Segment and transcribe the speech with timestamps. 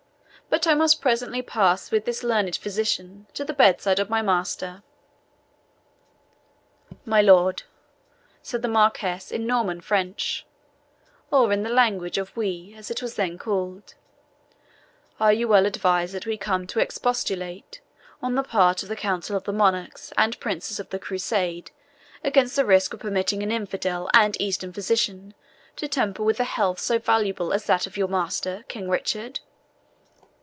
[0.49, 4.83] But I must presently pass with this learned physician to the bedside of my master."
[7.05, 7.63] "My lord,"
[8.43, 10.45] said the Marquis, in Norman French,
[11.31, 13.93] or the language of Ouie, as it was then called,
[15.21, 17.79] "are you well advised that we came to expostulate,
[18.21, 21.71] on the part of the Council of the Monarchs and Princes of the Crusade,
[22.25, 25.33] against the risk of permitting an infidel and Eastern physician
[25.77, 29.39] to tamper with a health so valuable as that of your master, King Richard?"